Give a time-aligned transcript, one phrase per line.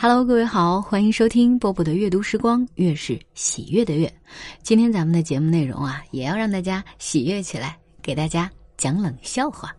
[0.00, 4.08] Hello，各位好，欢迎收听波波的阅读时光，月是喜悦的月。
[4.62, 9.74] 今天咱们的节目内容啊，也要让大家喜悦起来，给大家讲冷笑话。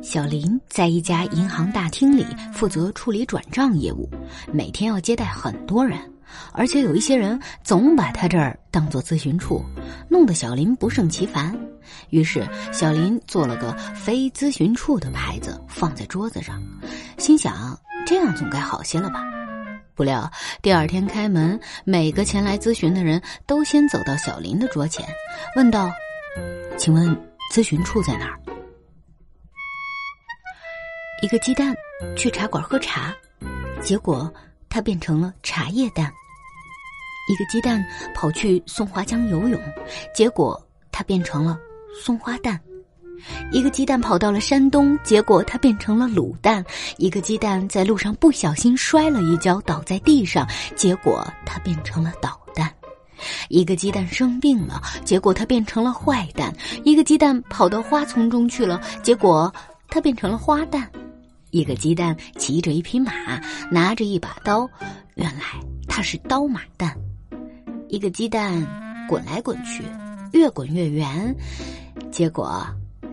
[0.00, 4.08] 小林在一家银行大厅里负责处理转账业务，
[4.52, 5.98] 每天要接待很多人，
[6.52, 9.60] 而且有一些人总把他这儿当做咨询处，
[10.08, 11.52] 弄得小林不胜其烦。
[12.10, 16.62] 于是，小林做了个非咨询处的牌子，放在桌子上，
[17.18, 17.76] 心想。
[18.06, 19.22] 这样总该好些了吧？
[19.94, 25.06] 不料第二天开门，每个前来咨询的人都先走到小林的桌前，
[25.56, 25.90] 问道
[26.76, 27.16] ：“请问
[27.52, 28.38] 咨询处在哪儿？”
[31.22, 31.74] 一个鸡蛋
[32.16, 33.14] 去茶馆喝茶，
[33.80, 34.32] 结果
[34.68, 36.06] 它变成了茶叶蛋；
[37.32, 37.82] 一个鸡蛋
[38.14, 39.58] 跑去松花江游泳，
[40.12, 41.56] 结果它变成了
[42.04, 42.60] 松花蛋。
[43.50, 46.62] 一个鸡蛋跑到了山东，结果它变成了卤蛋；
[46.98, 52.68] 一个鸡蛋在路上不小心摔了一跤，倒在地上，结果它变成了捣蛋；
[53.48, 56.52] 一个鸡蛋生病了，结果它变成了坏蛋；
[56.84, 59.52] 一个鸡蛋跑到花丛中去了，结果
[59.88, 60.82] 它变成了花蛋；
[61.50, 63.12] 一个鸡蛋骑着一匹马，
[63.70, 64.68] 拿着一把刀，
[65.14, 65.42] 原来
[65.86, 66.90] 它是刀马蛋；
[67.88, 68.66] 一个鸡蛋
[69.08, 69.84] 滚来滚去，
[70.32, 71.34] 越滚越圆，
[72.10, 72.66] 结果。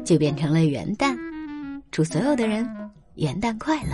[0.04, 1.18] 就变成了元旦，
[1.92, 2.68] 祝所有的人
[3.16, 3.92] 元旦快乐。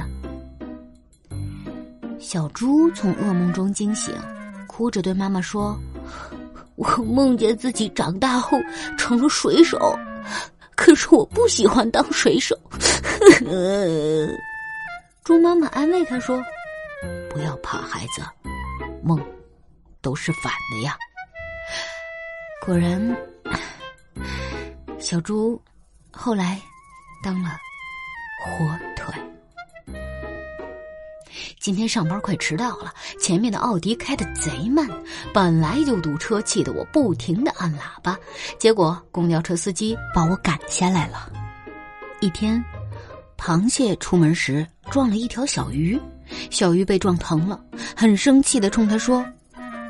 [2.19, 4.13] 小猪从噩梦中惊醒，
[4.67, 5.77] 哭着对妈妈说
[6.75, 8.57] ：“我梦见自己长大后
[8.97, 9.77] 成了水手，
[10.75, 12.57] 可是我不喜欢当水手。”
[15.23, 16.41] 猪妈妈安慰他说
[17.29, 18.21] ：“不要怕，孩子，
[19.03, 19.21] 梦
[20.01, 20.97] 都是反的呀。”
[22.65, 23.15] 果然，
[24.97, 25.61] 小猪。
[26.11, 26.59] 后来，
[27.23, 27.49] 当了
[28.43, 29.13] 火腿。
[31.59, 34.87] 今天上班快迟到了，前面的奥迪开的贼慢，
[35.33, 38.17] 本来就堵车，气得我不停的按喇叭，
[38.57, 41.31] 结果公交车司机把我赶下来了。
[42.21, 42.63] 一天，
[43.37, 45.99] 螃蟹出门时撞了一条小鱼，
[46.49, 47.61] 小鱼被撞疼了，
[47.95, 49.25] 很生气的冲他说：“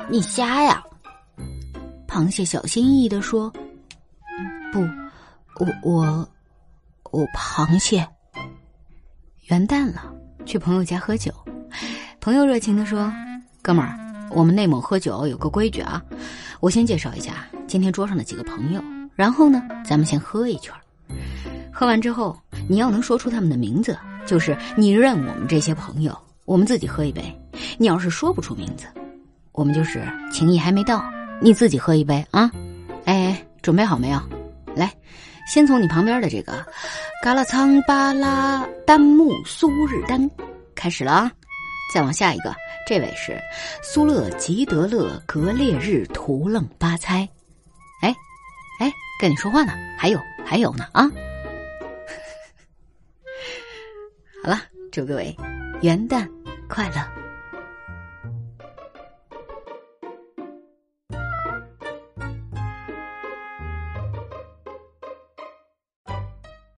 [0.10, 0.84] 你瞎呀！”
[2.08, 3.52] 螃蟹小心翼翼的说
[4.74, 4.86] ：“不。”
[5.60, 6.30] 我我
[7.12, 8.08] 我螃蟹
[9.46, 10.14] 元旦了，
[10.46, 11.34] 去朋友家喝酒。
[12.20, 13.12] 朋友热情的说
[13.64, 13.98] ：“哥们儿，
[14.30, 16.04] 我们内蒙喝酒有个规矩啊，
[16.60, 18.84] 我先介绍一下今天桌上的几个朋友，
[19.16, 20.74] 然后呢，咱们先喝一圈。
[21.74, 22.38] 喝完之后，
[22.70, 23.98] 你要能说出他们的名字，
[24.28, 26.16] 就是你认我们这些朋友。
[26.46, 27.24] 我们自己喝一杯。
[27.78, 28.86] 你要是说不出名字，
[29.54, 31.04] 我们就是情谊还没到，
[31.42, 32.52] 你自己喝一杯啊。
[33.06, 34.22] 哎，准备好没有？
[34.78, 34.94] 来。”
[35.48, 36.66] 先从你旁边的这个，
[37.24, 40.30] 嘎拉仓巴拉丹木苏日丹
[40.76, 41.32] 开始了啊，
[41.94, 42.54] 再往下一个，
[42.86, 43.42] 这位是
[43.82, 47.28] 苏勒吉德勒格列日图楞巴猜，
[48.02, 48.14] 哎，
[48.82, 51.10] 哎，跟你说话呢，还有还有呢啊，
[54.44, 54.62] 好了，
[54.92, 55.34] 祝各位
[55.82, 56.30] 元旦
[56.68, 57.27] 快乐。